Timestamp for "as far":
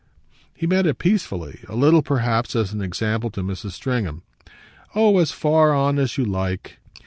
5.19-5.75